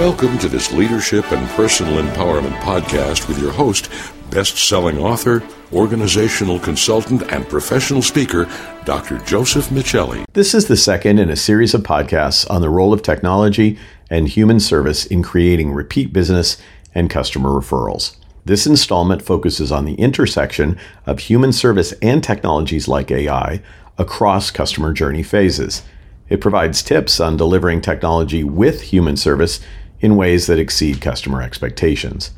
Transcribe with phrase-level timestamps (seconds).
[0.00, 3.90] Welcome to this leadership and personal empowerment podcast with your host,
[4.30, 5.42] best selling author,
[5.74, 8.48] organizational consultant, and professional speaker,
[8.86, 9.18] Dr.
[9.18, 10.24] Joseph Michelli.
[10.32, 13.78] This is the second in a series of podcasts on the role of technology
[14.08, 16.56] and human service in creating repeat business
[16.94, 18.16] and customer referrals.
[18.46, 23.60] This installment focuses on the intersection of human service and technologies like AI
[23.98, 25.82] across customer journey phases.
[26.30, 29.60] It provides tips on delivering technology with human service
[30.00, 32.30] in ways that exceed customer expectations.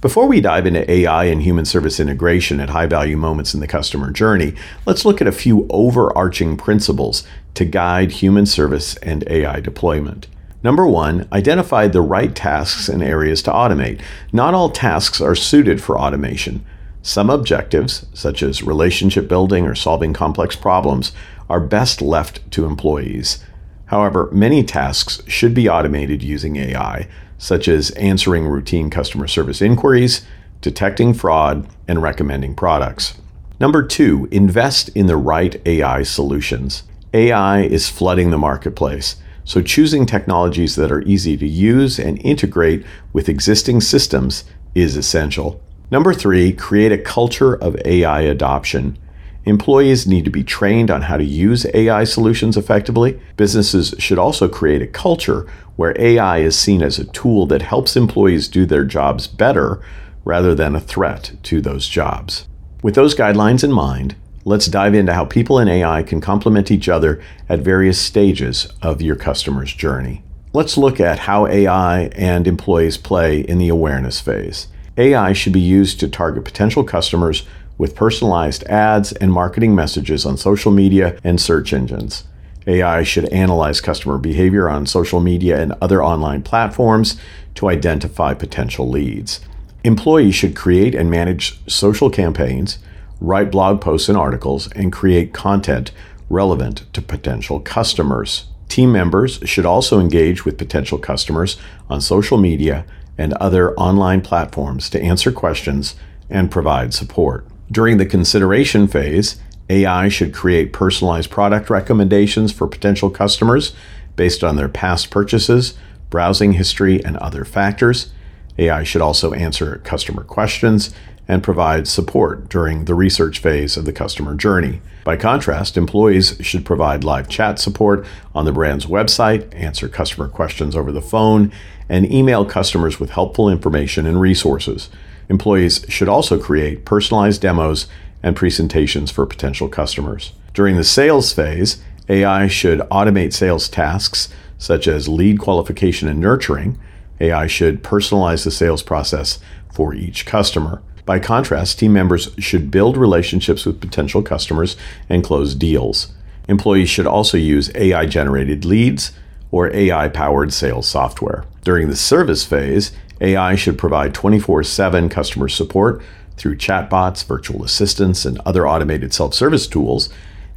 [0.00, 3.66] Before we dive into AI and human service integration at high value moments in the
[3.66, 9.60] customer journey, let's look at a few overarching principles to guide human service and AI
[9.60, 10.26] deployment.
[10.62, 14.00] Number one, identify the right tasks and areas to automate.
[14.32, 16.64] Not all tasks are suited for automation.
[17.00, 21.12] Some objectives, such as relationship building or solving complex problems,
[21.48, 23.44] are best left to employees.
[23.86, 30.24] However, many tasks should be automated using AI, such as answering routine customer service inquiries,
[30.60, 33.20] detecting fraud, and recommending products.
[33.60, 36.84] Number two, invest in the right AI solutions.
[37.12, 39.16] AI is flooding the marketplace.
[39.44, 45.60] So, choosing technologies that are easy to use and integrate with existing systems is essential.
[45.90, 48.98] Number three, create a culture of AI adoption.
[49.46, 53.20] Employees need to be trained on how to use AI solutions effectively.
[53.36, 57.94] Businesses should also create a culture where AI is seen as a tool that helps
[57.94, 59.82] employees do their jobs better
[60.24, 62.48] rather than a threat to those jobs.
[62.82, 66.88] With those guidelines in mind, let's dive into how people and AI can complement each
[66.88, 70.22] other at various stages of your customer's journey.
[70.54, 74.68] Let's look at how AI and employees play in the awareness phase.
[74.96, 77.44] AI should be used to target potential customers
[77.78, 82.24] with personalized ads and marketing messages on social media and search engines.
[82.66, 87.16] AI should analyze customer behavior on social media and other online platforms
[87.54, 89.40] to identify potential leads.
[89.82, 92.78] Employees should create and manage social campaigns
[93.20, 95.90] write blog posts and articles, and create content
[96.28, 98.46] relevant to potential customers.
[98.68, 101.56] Team members should also engage with potential customers
[101.88, 102.84] on social media
[103.16, 105.94] and other online platforms to answer questions
[106.28, 107.46] and provide support.
[107.74, 109.34] During the consideration phase,
[109.68, 113.74] AI should create personalized product recommendations for potential customers
[114.14, 115.74] based on their past purchases,
[116.08, 118.12] browsing history, and other factors.
[118.58, 120.94] AI should also answer customer questions
[121.26, 124.80] and provide support during the research phase of the customer journey.
[125.02, 128.06] By contrast, employees should provide live chat support
[128.36, 131.50] on the brand's website, answer customer questions over the phone,
[131.88, 134.90] and email customers with helpful information and resources.
[135.28, 137.86] Employees should also create personalized demos
[138.22, 140.32] and presentations for potential customers.
[140.52, 146.78] During the sales phase, AI should automate sales tasks such as lead qualification and nurturing.
[147.20, 149.38] AI should personalize the sales process
[149.72, 150.82] for each customer.
[151.04, 154.76] By contrast, team members should build relationships with potential customers
[155.08, 156.14] and close deals.
[156.48, 159.12] Employees should also use AI generated leads
[159.50, 161.44] or AI powered sales software.
[161.62, 166.02] During the service phase, AI should provide 24 7 customer support
[166.36, 170.08] through chatbots, virtual assistants, and other automated self service tools.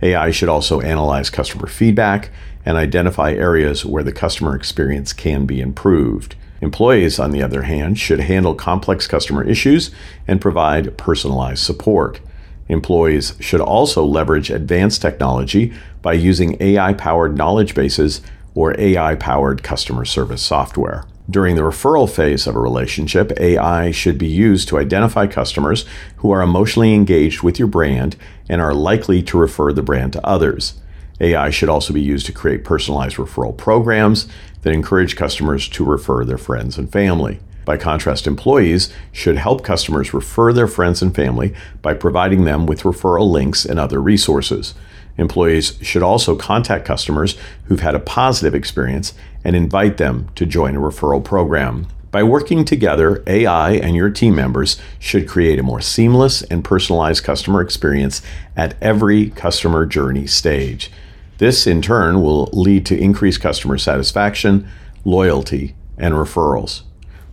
[0.02, 2.30] AI should also analyze customer feedback
[2.66, 6.36] and identify areas where the customer experience can be improved.
[6.62, 9.92] Employees, on the other hand, should handle complex customer issues
[10.28, 12.20] and provide personalized support.
[12.68, 18.22] Employees should also leverage advanced technology by using AI powered knowledge bases
[18.56, 21.06] or AI powered customer service software.
[21.30, 25.84] During the referral phase of a relationship, AI should be used to identify customers
[26.18, 28.16] who are emotionally engaged with your brand
[28.48, 30.76] and are likely to refer the brand to others.
[31.20, 34.30] AI should also be used to create personalized referral programs
[34.62, 37.40] that encourage customers to refer their friends and family.
[37.66, 42.84] By contrast, employees should help customers refer their friends and family by providing them with
[42.84, 44.74] referral links and other resources.
[45.18, 49.14] Employees should also contact customers who've had a positive experience
[49.44, 51.88] and invite them to join a referral program.
[52.10, 57.24] By working together, AI and your team members should create a more seamless and personalized
[57.24, 58.22] customer experience
[58.56, 60.90] at every customer journey stage.
[61.38, 64.68] This, in turn, will lead to increased customer satisfaction,
[65.04, 66.84] loyalty, and referrals.